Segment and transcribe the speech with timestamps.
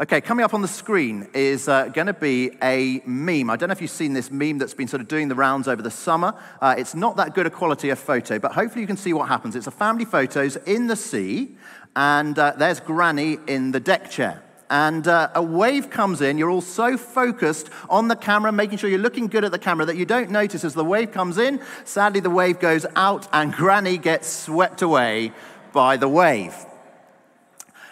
[0.00, 3.50] Okay, coming up on the screen is uh, going to be a meme.
[3.50, 5.68] I don't know if you've seen this meme that's been sort of doing the rounds
[5.68, 6.34] over the summer.
[6.58, 9.28] Uh, it's not that good a quality of photo, but hopefully you can see what
[9.28, 9.54] happens.
[9.54, 11.54] It's a family photos in the sea,
[11.94, 14.42] and uh, there's Granny in the deck chair.
[14.70, 16.38] And uh, a wave comes in.
[16.38, 19.84] You're all so focused on the camera, making sure you're looking good at the camera,
[19.84, 21.60] that you don't notice as the wave comes in.
[21.84, 25.32] Sadly, the wave goes out, and Granny gets swept away
[25.74, 26.54] by the wave.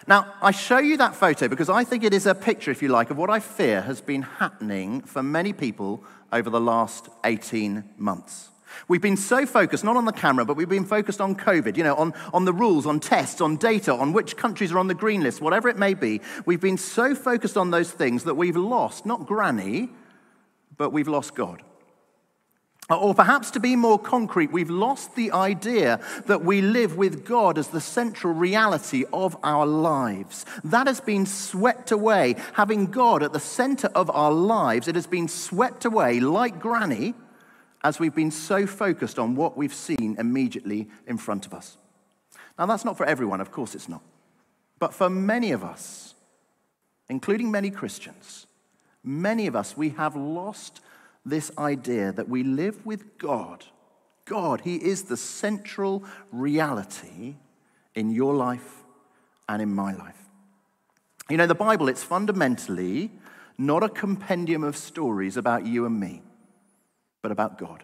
[0.08, 2.88] Now, I show you that photo because I think it is a picture, if you
[2.88, 7.84] like, of what I fear has been happening for many people over the last 18
[7.98, 8.48] months.
[8.88, 11.84] We've been so focused, not on the camera, but we've been focused on COVID, you
[11.84, 14.94] know, on, on the rules, on tests, on data, on which countries are on the
[14.94, 16.22] green list, whatever it may be.
[16.46, 19.90] We've been so focused on those things that we've lost, not granny,
[20.78, 21.62] but we've lost God.
[22.90, 27.58] Or perhaps to be more concrete, we've lost the idea that we live with God
[27.58, 30.46] as the central reality of our lives.
[30.64, 32.36] That has been swept away.
[32.54, 37.14] Having God at the center of our lives, it has been swept away like granny
[37.84, 41.76] as we've been so focused on what we've seen immediately in front of us.
[42.58, 44.02] Now, that's not for everyone, of course it's not.
[44.78, 46.14] But for many of us,
[47.10, 48.46] including many Christians,
[49.04, 50.80] many of us, we have lost
[51.24, 53.64] this idea that we live with God.
[54.24, 57.36] God, He is the central reality
[57.94, 58.84] in your life
[59.48, 60.28] and in my life.
[61.28, 63.10] You know, the Bible, it's fundamentally
[63.58, 66.22] not a compendium of stories about you and me,
[67.22, 67.82] but about God.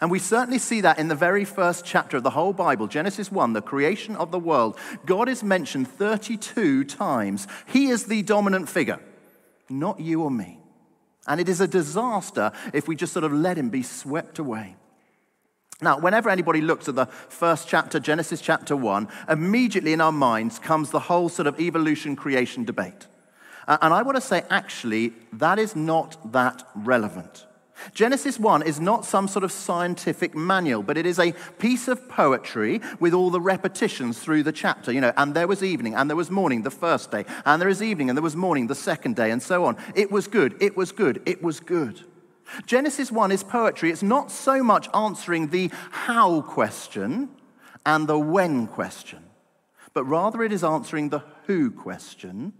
[0.00, 3.32] And we certainly see that in the very first chapter of the whole Bible, Genesis
[3.32, 4.78] 1, the creation of the world.
[5.04, 7.48] God is mentioned 32 times.
[7.66, 9.00] He is the dominant figure,
[9.68, 10.61] not you or me.
[11.26, 14.76] And it is a disaster if we just sort of let him be swept away.
[15.80, 20.58] Now, whenever anybody looks at the first chapter, Genesis chapter 1, immediately in our minds
[20.58, 23.08] comes the whole sort of evolution creation debate.
[23.66, 27.46] And I want to say, actually, that is not that relevant.
[27.94, 32.08] Genesis 1 is not some sort of scientific manual, but it is a piece of
[32.08, 34.92] poetry with all the repetitions through the chapter.
[34.92, 37.68] You know, and there was evening, and there was morning the first day, and there
[37.68, 39.76] is evening, and there was morning the second day, and so on.
[39.94, 42.00] It was good, it was good, it was good.
[42.66, 43.90] Genesis 1 is poetry.
[43.90, 47.30] It's not so much answering the how question
[47.86, 49.24] and the when question,
[49.94, 52.52] but rather it is answering the who question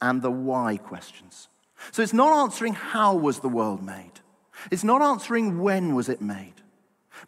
[0.00, 1.48] and the why questions.
[1.92, 4.20] So it's not answering how was the world made.
[4.70, 6.54] It's not answering when was it made,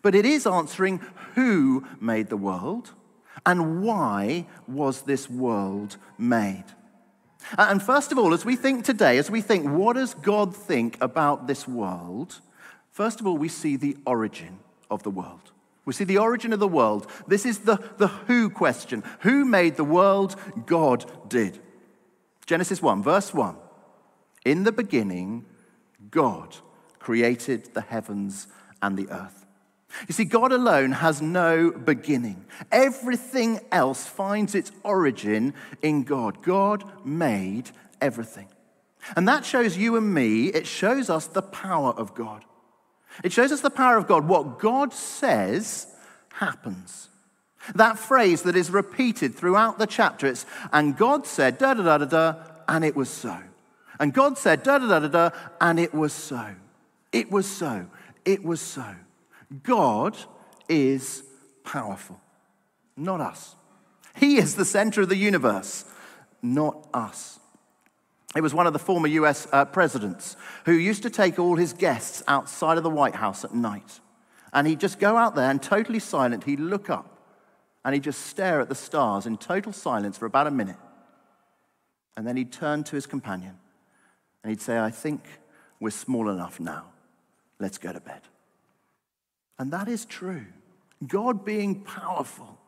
[0.03, 1.01] but it is answering
[1.35, 2.93] who made the world
[3.47, 6.65] and why was this world made.
[7.57, 10.99] And first of all, as we think today, as we think, what does God think
[11.01, 12.41] about this world?
[12.91, 14.59] First of all, we see the origin
[14.91, 15.53] of the world.
[15.85, 17.11] We see the origin of the world.
[17.27, 19.03] This is the, the who question.
[19.21, 20.37] Who made the world?
[20.67, 21.59] God did.
[22.45, 23.57] Genesis 1, verse 1.
[24.45, 25.47] In the beginning,
[26.11, 26.57] God
[27.09, 28.49] created the heavens
[28.83, 29.47] and the earth.
[30.07, 32.45] You see, God alone has no beginning.
[32.71, 36.43] Everything else finds its origin in God.
[36.43, 37.71] God made
[38.03, 38.49] everything.
[39.17, 42.45] And that shows you and me, it shows us the power of God.
[43.25, 44.29] It shows us the power of God.
[44.29, 45.87] What God says
[46.35, 47.09] happens.
[47.75, 50.45] That phrase that is repeated throughout the chapter, it's,
[50.75, 52.35] and God said, da da da da da,
[52.69, 53.39] and it was so.
[53.99, 56.45] And God said, da da da da da, and it was so.
[57.13, 57.87] It was so.
[58.25, 58.95] It was so.
[59.63, 60.17] God
[60.69, 61.23] is
[61.65, 62.21] powerful,
[62.97, 63.57] not us.
[64.17, 65.85] He is the center of the universe,
[66.43, 67.39] not us.
[68.37, 70.37] It was one of the former US uh, presidents
[70.67, 74.01] who used to take all his guests outside of the White House at night.
[74.53, 77.19] And he'd just go out there and totally silent, he'd look up
[77.85, 80.77] and he'd just stare at the stars in total silence for about a minute.
[82.17, 83.57] And then he'd turn to his companion
[84.43, 85.23] and he'd say, I think
[85.81, 86.87] we're small enough now
[87.59, 88.21] let's go to bed.
[89.59, 90.47] And that is true.
[91.07, 92.59] God being powerful,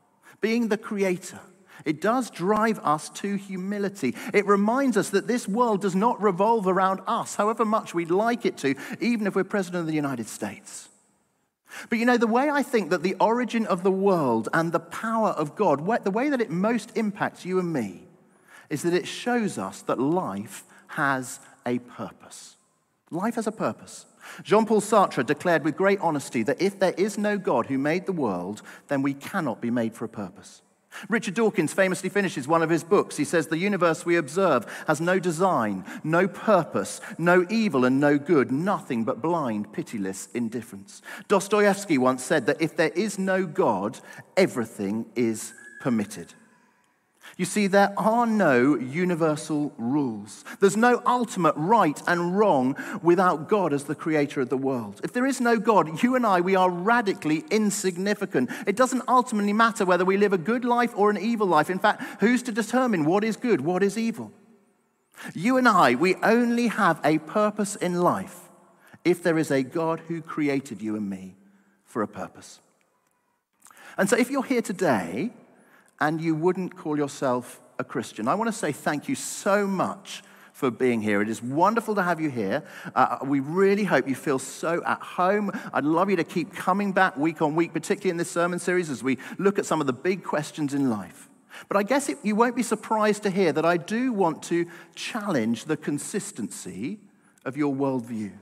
[0.41, 1.41] being the creator,
[1.85, 4.15] it does drive us to humility.
[4.35, 8.45] It reminds us that this world does not revolve around us, however much we'd like
[8.45, 10.89] it to, even if we're president of the United States.
[11.89, 14.81] But you know, the way I think that the origin of the world and the
[14.81, 18.03] power of God, the way that it most impacts you and me,
[18.69, 22.57] is that it shows us that life has a purpose.
[23.11, 24.07] Life has a purpose.
[24.45, 28.07] Jean Paul Sartre declared with great honesty that if there is no God who made
[28.07, 30.63] the world, then we cannot be made for a purpose.
[31.09, 33.17] Richard Dawkins famously finishes one of his books.
[33.17, 38.19] He says, The universe we observe has no design, no purpose, no evil and no
[38.19, 41.01] good, nothing but blind, pitiless indifference.
[41.29, 43.99] Dostoevsky once said that if there is no God,
[44.37, 46.35] everything is permitted.
[47.37, 50.45] You see, there are no universal rules.
[50.59, 55.01] There's no ultimate right and wrong without God as the creator of the world.
[55.05, 58.51] If there is no God, you and I, we are radically insignificant.
[58.67, 61.71] It doesn't ultimately matter whether we live a good life or an evil life.
[61.71, 64.33] In fact, who's to determine what is good, what is evil?
[65.35, 68.49] You and I, we only have a purpose in life
[69.05, 71.37] if there is a God who created you and me
[71.85, 72.61] for a purpose.
[73.97, 75.33] And so if you're here today,
[76.01, 78.29] and you wouldn't call yourself a Christian.
[78.29, 81.23] I want to say thank you so much for being here.
[81.23, 82.63] It is wonderful to have you here.
[82.95, 85.51] Uh, we really hope you feel so at home.
[85.73, 88.91] I'd love you to keep coming back week on week, particularly in this sermon series
[88.91, 91.31] as we look at some of the big questions in life.
[91.69, 94.67] But I guess it, you won't be surprised to hear that I do want to
[94.95, 97.01] challenge the consistency
[97.45, 98.33] of your worldview.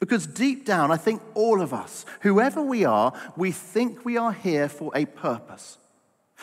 [0.00, 4.32] Because deep down, I think all of us, whoever we are, we think we are
[4.32, 5.78] here for a purpose.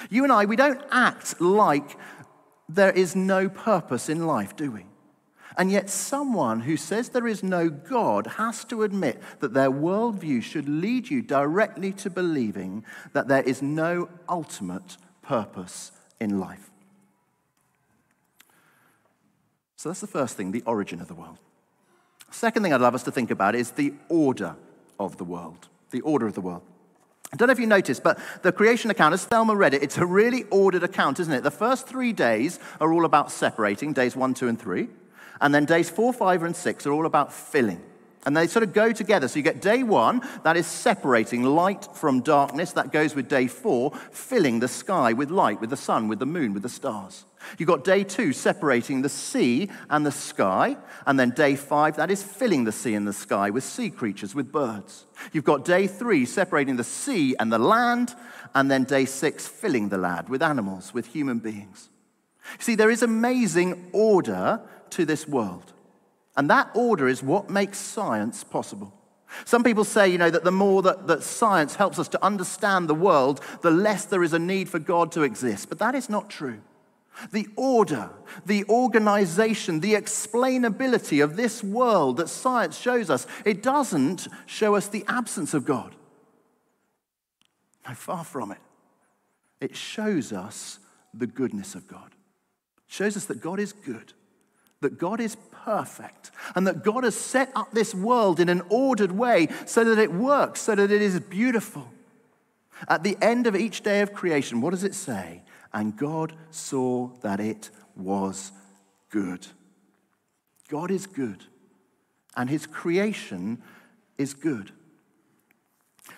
[0.09, 1.97] You and I, we don't act like
[2.67, 4.85] there is no purpose in life, do we?
[5.57, 10.43] And yet, someone who says there is no God has to admit that their worldview
[10.43, 12.83] should lead you directly to believing
[13.13, 16.69] that there is no ultimate purpose in life.
[19.77, 21.39] So, that's the first thing the origin of the world.
[22.31, 24.57] Second thing I'd love us to think about is the order
[24.99, 25.69] of the world.
[25.91, 26.63] The order of the world.
[27.33, 29.97] I don't know if you noticed, but the creation account, as Thelma read it, it's
[29.97, 31.43] a really ordered account, isn't it?
[31.43, 34.87] The first three days are all about separating, days one, two, and three.
[35.41, 37.81] And then days four, five, and six are all about filling.
[38.25, 39.27] And they sort of go together.
[39.27, 42.71] So you get day one, that is separating light from darkness.
[42.71, 46.25] That goes with day four, filling the sky with light, with the sun, with the
[46.25, 47.25] moon, with the stars.
[47.59, 50.77] You've got day two, separating the sea and the sky.
[51.05, 54.33] And then day five, that is filling the sea and the sky with sea creatures,
[54.33, 55.05] with birds.
[55.31, 58.15] You've got day three, separating the sea and the land.
[58.55, 61.89] And then day six, filling the land with animals, with human beings.
[62.57, 64.61] See, there is amazing order
[64.91, 65.73] to this world.
[66.37, 68.93] And that order is what makes science possible.
[69.43, 72.87] Some people say, you know, that the more that, that science helps us to understand
[72.87, 75.69] the world, the less there is a need for God to exist.
[75.69, 76.61] But that is not true.
[77.31, 78.09] The order,
[78.45, 84.87] the organization, the explainability of this world that science shows us, it doesn't show us
[84.87, 85.95] the absence of God.
[87.87, 88.57] No, far from it.
[89.61, 90.79] It shows us
[91.13, 92.11] the goodness of God.
[92.87, 94.13] It shows us that God is good
[94.85, 99.11] that God is perfect and that God has set up this world in an ordered
[99.11, 101.89] way so that it works, so that it is beautiful.
[102.87, 105.41] At the end of each day of creation, what does it say?
[105.73, 108.51] And God saw that it was
[109.09, 109.47] good.
[110.69, 111.43] God is good,
[112.37, 113.61] and his creation
[114.19, 114.71] is good.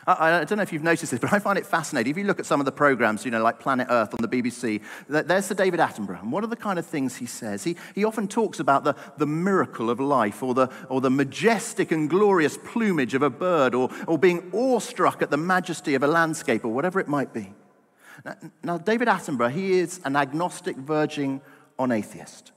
[0.08, 2.12] I, I, don't know if you've noticed this, but I find it fascinating.
[2.12, 4.30] If you look at some of the programs, you know, like Planet Earth on the
[4.30, 6.22] BBC, there's Sir David Attenborough.
[6.22, 7.66] And what are the kind of things he says?
[7.66, 11.92] He, he often talks about the, the miracle of life or the, or the majestic
[11.92, 16.08] and glorious plumage of a bird or, or being awestruck at the majesty of a
[16.08, 17.54] landscape or whatever it might be.
[18.24, 21.42] Now, now David Attenborough, he is an agnostic verging
[21.78, 22.54] on atheist.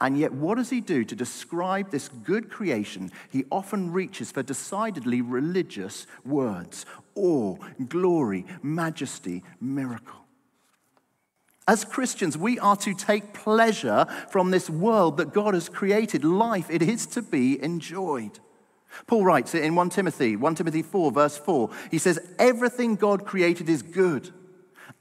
[0.00, 3.10] And yet, what does he do to describe this good creation?
[3.30, 7.56] He often reaches for decidedly religious words awe,
[7.88, 10.26] glory, majesty, miracle.
[11.68, 16.24] As Christians, we are to take pleasure from this world that God has created.
[16.24, 18.38] Life, it is to be enjoyed.
[19.06, 21.70] Paul writes it in 1 Timothy, 1 Timothy 4, verse 4.
[21.90, 24.30] He says, Everything God created is good,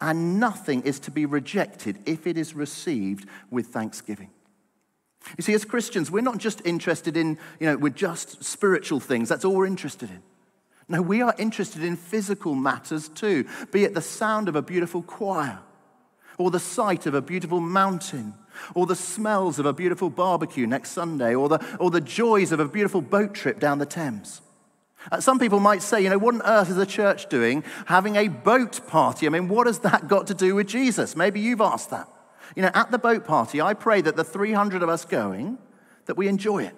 [0.01, 4.31] and nothing is to be rejected if it is received with thanksgiving.
[5.37, 9.29] You see, as Christians, we're not just interested in, you know, we're just spiritual things.
[9.29, 10.21] That's all we're interested in.
[10.87, 15.01] No, we are interested in physical matters too, be it the sound of a beautiful
[15.01, 15.59] choir,
[16.37, 18.35] or the sight of a beautiful mountain,
[18.75, 22.59] or the smells of a beautiful barbecue next Sunday, or the, or the joys of
[22.59, 24.41] a beautiful boat trip down the Thames.
[25.11, 28.15] Uh, some people might say, you know, what on earth is the church doing having
[28.15, 29.25] a boat party?
[29.25, 31.15] I mean, what has that got to do with Jesus?
[31.15, 32.07] Maybe you've asked that.
[32.55, 35.57] You know, at the boat party, I pray that the 300 of us going,
[36.05, 36.75] that we enjoy it,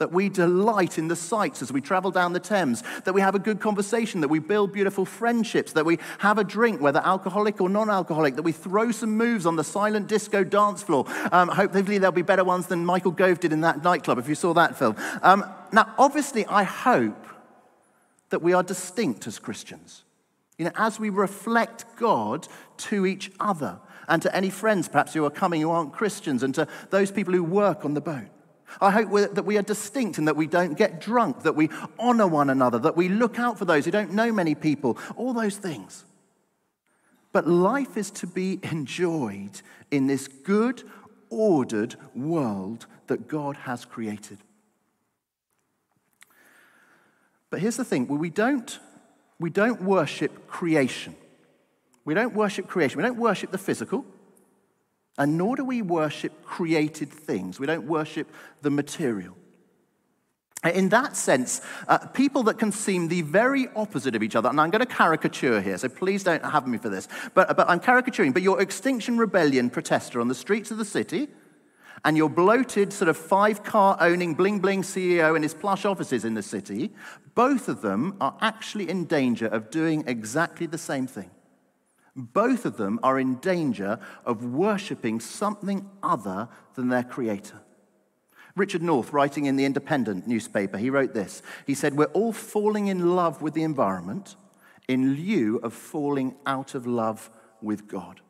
[0.00, 3.34] that we delight in the sights as we travel down the Thames, that we have
[3.34, 7.60] a good conversation, that we build beautiful friendships, that we have a drink, whether alcoholic
[7.60, 11.04] or non alcoholic, that we throw some moves on the silent disco dance floor.
[11.30, 14.34] Um, hopefully, there'll be better ones than Michael Gove did in that nightclub, if you
[14.34, 14.96] saw that film.
[15.22, 17.26] Um, now, obviously, I hope
[18.30, 20.04] that we are distinct as Christians.
[20.56, 23.78] You know, as we reflect God to each other
[24.10, 27.32] and to any friends perhaps who are coming who aren't Christians, and to those people
[27.32, 28.28] who work on the boat.
[28.80, 32.26] I hope that we are distinct and that we don't get drunk, that we honor
[32.26, 35.56] one another, that we look out for those who don't know many people, all those
[35.56, 36.04] things.
[37.32, 40.82] But life is to be enjoyed in this good,
[41.30, 44.38] ordered world that God has created.
[47.50, 48.78] But here's the thing we don't,
[49.38, 51.16] we don't worship creation.
[52.04, 52.98] We don't worship creation.
[52.98, 54.04] We don't worship the physical.
[55.18, 57.60] And nor do we worship created things.
[57.60, 58.30] We don't worship
[58.62, 59.36] the material.
[60.62, 64.60] In that sense, uh, people that can seem the very opposite of each other, and
[64.60, 67.80] I'm going to caricature here, so please don't have me for this, but, but I'm
[67.80, 71.28] caricaturing, but your Extinction Rebellion protester on the streets of the city,
[72.04, 76.26] and your bloated, sort of five car owning, bling bling CEO in his plush offices
[76.26, 76.92] in the city,
[77.34, 81.30] both of them are actually in danger of doing exactly the same thing.
[82.20, 87.60] Both of them are in danger of worshipping something other than their creator.
[88.56, 91.42] Richard North, writing in the Independent newspaper, he wrote this.
[91.66, 94.36] He said, We're all falling in love with the environment
[94.88, 97.30] in lieu of falling out of love
[97.62, 98.20] with God.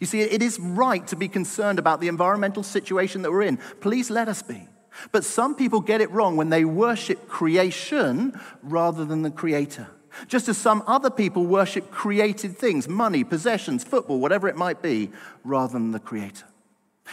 [0.00, 3.58] You see, it is right to be concerned about the environmental situation that we're in.
[3.80, 4.68] Please let us be.
[5.10, 9.88] But some people get it wrong when they worship creation rather than the creator.
[10.28, 15.10] Just as some other people worship created things, money, possessions, football, whatever it might be,
[15.44, 16.46] rather than the creator.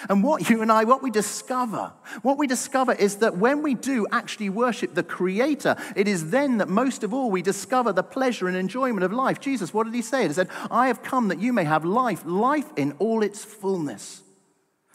[0.08, 1.92] And what you and I, what we discover,
[2.22, 6.60] what we discover is that when we do actually worship the Creator, it is then
[6.60, 9.40] that most of all we discover the pleasure and enjoyment of life.
[9.40, 10.28] Jesus, what did he say?
[10.28, 14.22] He said, I have come that you may have life, life in all its fullness.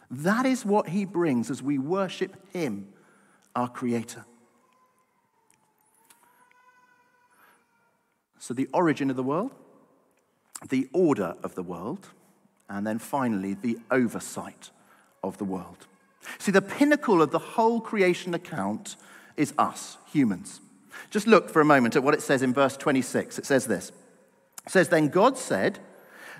[0.09, 2.87] That is what he brings as we worship him,
[3.55, 4.25] our Creator.
[8.45, 9.49] So, the origin of the world,
[10.69, 12.09] the order of the world,
[12.69, 14.69] and then finally, the oversight
[15.23, 15.87] of the world.
[16.37, 18.97] See, the pinnacle of the whole creation account
[19.35, 20.61] is us, humans.
[21.09, 23.39] Just look for a moment at what it says in verse 26.
[23.39, 23.91] It says this
[24.63, 25.79] It says, Then God said,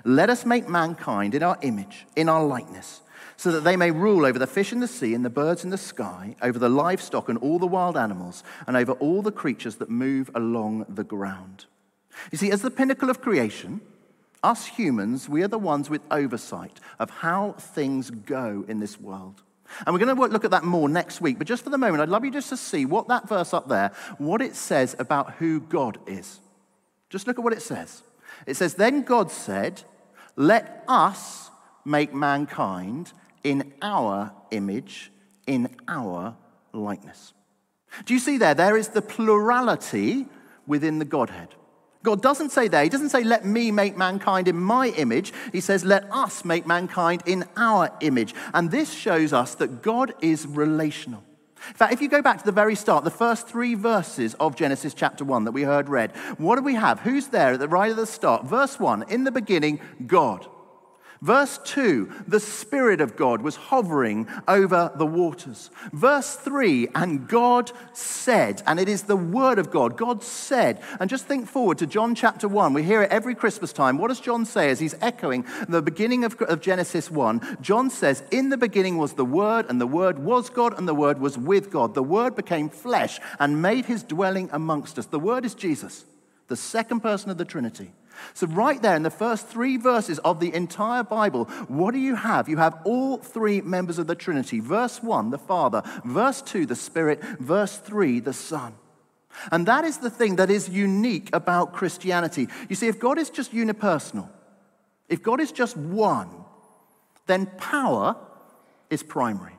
[0.04, 3.00] Let us make mankind in our image, in our likeness,
[3.36, 5.70] so that they may rule over the fish in the sea and the birds in
[5.70, 9.74] the sky, over the livestock and all the wild animals, and over all the creatures
[9.78, 11.66] that move along the ground.
[12.30, 13.80] You see, as the pinnacle of creation,
[14.42, 19.42] us humans, we are the ones with oversight of how things go in this world.
[19.84, 21.38] And we're going to look at that more next week.
[21.38, 23.68] But just for the moment, I'd love you just to see what that verse up
[23.68, 26.40] there, what it says about who God is.
[27.10, 28.02] Just look at what it says.
[28.46, 29.82] It says, Then God said,
[30.36, 31.50] Let us
[31.84, 35.10] make mankind in our image,
[35.46, 36.36] in our
[36.72, 37.32] likeness.
[38.04, 38.54] Do you see there?
[38.54, 40.26] There is the plurality
[40.66, 41.54] within the Godhead.
[42.06, 45.32] God doesn't say there, He doesn't say, let me make mankind in my image.
[45.50, 48.32] He says, let us make mankind in our image.
[48.54, 51.24] And this shows us that God is relational.
[51.66, 54.54] In fact, if you go back to the very start, the first three verses of
[54.54, 57.00] Genesis chapter 1 that we heard read, what do we have?
[57.00, 58.44] Who's there at the right of the start?
[58.44, 60.46] Verse 1 In the beginning, God.
[61.26, 65.70] Verse 2, the Spirit of God was hovering over the waters.
[65.92, 70.80] Verse 3, and God said, and it is the Word of God, God said.
[71.00, 72.74] And just think forward to John chapter 1.
[72.74, 73.98] We hear it every Christmas time.
[73.98, 77.58] What does John say as he's echoing the beginning of, of Genesis 1?
[77.60, 80.94] John says, In the beginning was the Word, and the Word was God, and the
[80.94, 81.94] Word was with God.
[81.94, 85.06] The Word became flesh and made his dwelling amongst us.
[85.06, 86.04] The Word is Jesus,
[86.46, 87.90] the second person of the Trinity.
[88.34, 92.14] So, right there in the first three verses of the entire Bible, what do you
[92.14, 92.48] have?
[92.48, 94.60] You have all three members of the Trinity.
[94.60, 95.82] Verse 1, the Father.
[96.04, 97.22] Verse 2, the Spirit.
[97.40, 98.74] Verse 3, the Son.
[99.52, 102.48] And that is the thing that is unique about Christianity.
[102.68, 104.28] You see, if God is just unipersonal,
[105.08, 106.30] if God is just one,
[107.26, 108.16] then power
[108.90, 109.52] is primary.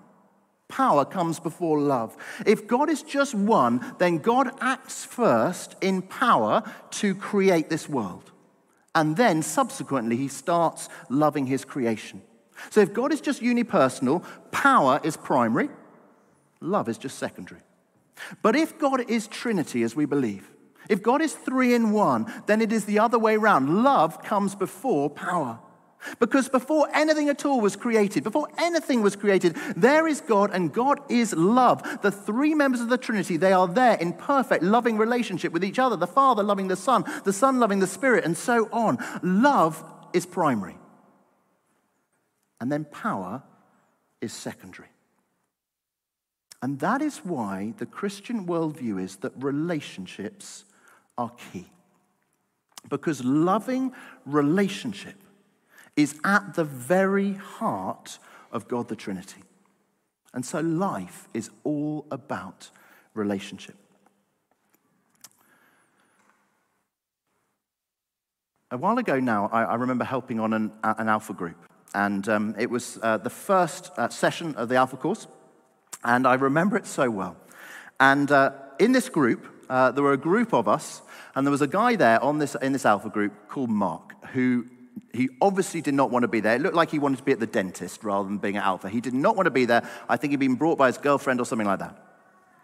[0.68, 2.18] Power comes before love.
[2.46, 8.32] If God is just one, then God acts first in power to create this world.
[8.98, 12.24] And then subsequently, he starts loving his creation.
[12.72, 15.70] So if God is just unipersonal, power is primary,
[16.62, 17.62] love is just secondary.
[18.42, 20.50] But if God is Trinity, as we believe,
[20.90, 23.84] if God is three in one, then it is the other way around.
[23.84, 25.60] Love comes before power.
[26.20, 30.74] Because before anything at all was created, before anything was created, there is God and
[30.74, 32.02] God is love.
[32.02, 35.80] The three members of the Trinity, they are there in perfect, loving relationship with each
[35.80, 35.96] other.
[35.96, 38.98] The Father loving the Son, the Son loving the Spirit, and so on.
[39.22, 40.78] Love is primary.
[42.60, 43.44] And then power
[44.22, 44.90] is secondary.
[46.62, 50.66] And that is why the Christian worldview is that relationships
[51.18, 51.68] are key.
[52.90, 53.92] Because loving
[54.26, 55.16] relationship
[55.98, 58.20] is at the very heart
[58.52, 59.44] of God the Trinity.
[60.34, 62.70] And so life is all about
[63.14, 63.76] relationship.
[68.72, 71.56] a while ago now, I, I remember helping on an, an Alpha group.
[71.94, 75.28] And um, it was uh, the first uh, session of the Alpha course.
[76.04, 77.38] And I remember it so well.
[78.00, 81.02] And uh, in this group, uh, there were a group of us,
[81.36, 84.66] and there was a guy there on this, in this Alpha group called Mark, who
[85.14, 86.56] he obviously did not want to be there.
[86.56, 88.90] It looked like he wanted to be at the dentist rather than being at Alpha.
[88.90, 89.88] He did not want to be there.
[90.10, 92.08] I think he'd been brought by his girlfriend or something like that.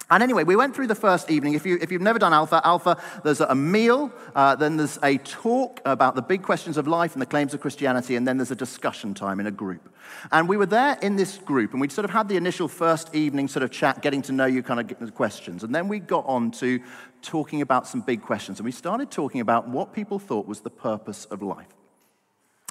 [0.10, 1.54] And anyway, we went through the first evening.
[1.54, 5.18] If, you, if you've never done Alpha, Alpha, there's a meal, uh, then there's a
[5.18, 8.52] talk about the big questions of life and the claims of Christianity, and then there's
[8.52, 9.90] a discussion time in a group.
[10.32, 13.16] And we were there in this group, and we'd sort of had the initial first
[13.16, 15.64] evening sort of chat, getting to know you kind of questions.
[15.64, 16.80] And then we got on to
[17.22, 20.70] talking about some big questions, and we started talking about what people thought was the
[20.70, 21.68] purpose of life.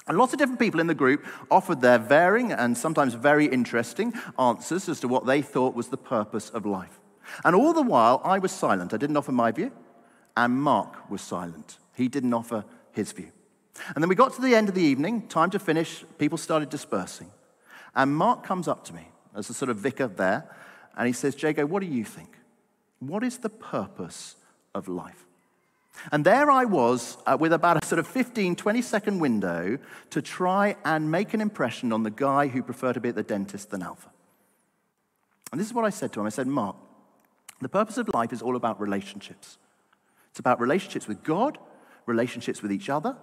[0.06, 4.12] And lots of different people in the group offered their varying and sometimes very interesting
[4.38, 7.00] answers as to what they thought was the purpose of life.
[7.44, 8.92] And all the while, I was silent.
[8.92, 9.70] I didn't offer my view,
[10.36, 11.78] and Mark was silent.
[11.94, 13.30] He didn't offer his view.
[13.94, 16.68] And then we got to the end of the evening, time to finish, people started
[16.68, 17.30] dispersing.
[17.94, 20.50] And Mark comes up to me as a sort of vicar there,
[20.96, 22.36] and he says, Jago, what do you think?
[22.98, 24.36] What is the purpose
[24.74, 25.24] of life?
[26.10, 29.78] And there I was uh, with about a sort of 15, 20 second window
[30.10, 33.22] to try and make an impression on the guy who preferred to be at the
[33.22, 34.10] dentist than Alpha.
[35.52, 36.76] And this is what I said to him I said, Mark,
[37.60, 39.58] the purpose of life is all about relationships.
[40.30, 41.58] It's about relationships with God,
[42.06, 43.16] relationships with each other,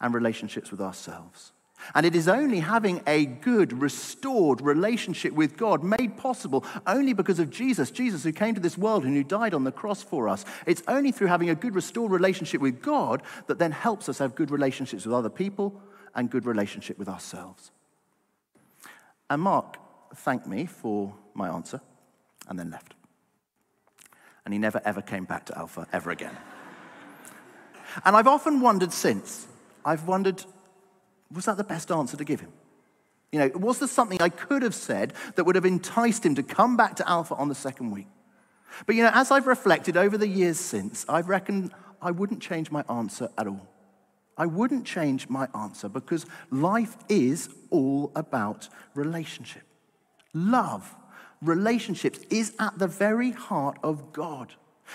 [0.00, 1.52] and relationships with ourselves.
[1.94, 7.38] And it is only having a good, restored relationship with God made possible only because
[7.38, 10.28] of Jesus, Jesus who came to this world and who died on the cross for
[10.28, 10.44] us.
[10.66, 14.34] It's only through having a good, restored relationship with God that then helps us have
[14.34, 15.80] good relationships with other people
[16.14, 17.70] and good relationship with ourselves.
[19.30, 19.78] And Mark
[20.14, 21.80] thanked me for my answer
[22.48, 22.94] and then left
[24.44, 26.36] and he never ever came back to Alpha ever again.
[28.04, 29.46] and I've often wondered since,
[29.84, 30.44] I've wondered,
[31.32, 32.52] was that the best answer to give him?
[33.30, 36.42] You know, was there something I could have said that would have enticed him to
[36.42, 38.08] come back to Alpha on the second week?
[38.86, 42.70] But you know, as I've reflected over the years since, I've reckoned I wouldn't change
[42.70, 43.68] my answer at all.
[44.36, 49.62] I wouldn't change my answer because life is all about relationship.
[50.34, 50.94] Love
[51.42, 54.54] relationships is at the very heart of God.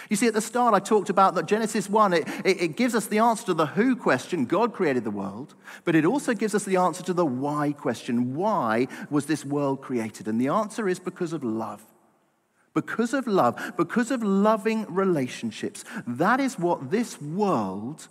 [0.10, 2.95] You see, at the start, I talked about that Genesis 1, it, it, it, gives
[2.95, 6.55] us the answer to the who question God created the world, but it also gives
[6.55, 10.27] us the answer to the why question why was this world created?
[10.27, 11.83] And the answer is because of love.
[12.73, 15.83] Because of love, because of loving relationships.
[16.05, 18.07] That is what this world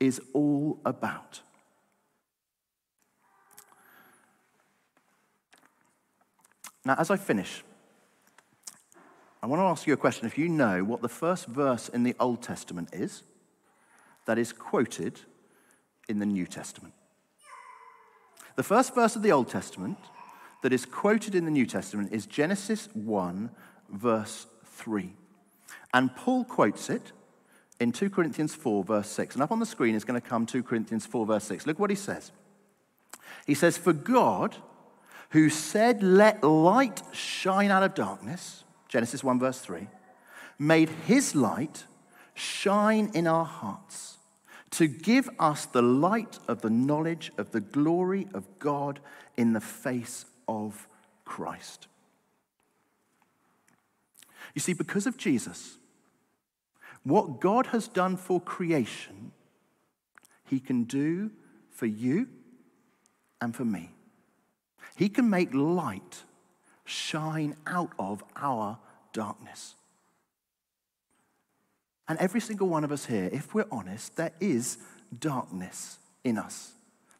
[0.00, 1.40] is all about.
[6.84, 7.62] Now, as I finish,
[9.48, 10.26] want to ask you a question.
[10.26, 13.22] If you know what the first verse in the Old Testament is
[14.26, 15.20] that is quoted
[16.08, 16.94] in the New Testament.
[18.56, 19.98] The first verse of the Old Testament
[20.62, 23.50] that is quoted in the New Testament is Genesis 1,
[23.90, 25.14] verse 3.
[25.94, 27.12] And Paul quotes it
[27.80, 29.36] in 2 Corinthians 4, verse 6.
[29.36, 31.66] And up on the screen is going to come 2 Corinthians 4, verse 6.
[31.66, 32.32] Look what he says.
[33.46, 34.56] He says, For God,
[35.30, 39.86] who said, Let light shine out of darkness, Genesis 1, verse 3,
[40.58, 41.84] made his light
[42.34, 44.18] shine in our hearts
[44.70, 49.00] to give us the light of the knowledge of the glory of God
[49.36, 50.88] in the face of
[51.24, 51.86] Christ.
[54.54, 55.76] You see, because of Jesus,
[57.02, 59.32] what God has done for creation,
[60.44, 61.30] he can do
[61.70, 62.28] for you
[63.40, 63.90] and for me.
[64.96, 66.24] He can make light
[66.88, 68.78] shine out of our
[69.12, 69.74] darkness.
[72.08, 74.78] And every single one of us here, if we're honest, there is
[75.18, 76.72] darkness in us.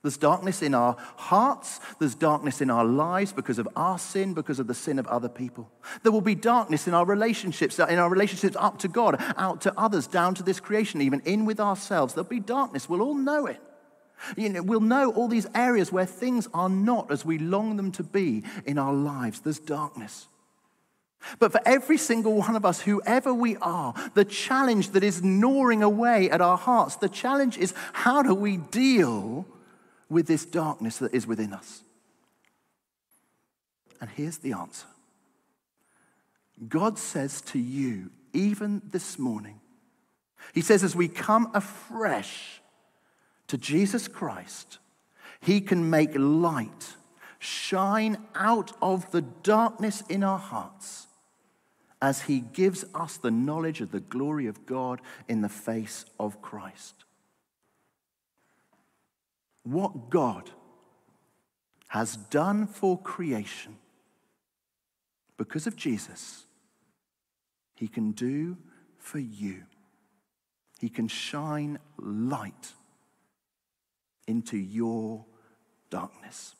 [0.02, 1.80] There's darkness in our hearts.
[1.98, 5.28] There's darkness in our lives because of our sin, because of the sin of other
[5.28, 5.70] people.
[6.02, 9.60] There will be darkness in our relationships, uh, in our relationships up to God, out
[9.62, 12.14] to others, down to this creation, even in with ourselves.
[12.14, 12.88] There'll be darkness.
[12.88, 13.60] We'll all know it.
[14.36, 17.92] You know, we'll know all these areas where things are not as we long them
[17.92, 19.40] to be in our lives.
[19.40, 20.26] There's darkness.
[21.38, 25.82] But for every single one of us, whoever we are, the challenge that is gnawing
[25.82, 29.46] away at our hearts, the challenge is how do we deal
[30.08, 31.82] with this darkness that is within us?
[34.00, 34.86] And here's the answer
[36.68, 39.60] God says to you, even this morning,
[40.54, 42.60] He says, as we come afresh
[43.48, 44.78] to Jesus Christ,
[45.40, 46.94] He can make light
[47.38, 51.06] shine out of the darkness in our hearts
[52.00, 56.40] as He gives us the knowledge of the glory of God in the face of
[56.40, 57.04] Christ.
[59.70, 60.50] what God
[61.88, 63.76] has done for creation
[65.36, 66.46] because of Jesus,
[67.74, 68.56] he can do
[68.98, 69.62] for you.
[70.80, 72.72] He can shine light
[74.28, 75.24] into your
[75.90, 76.54] darkness.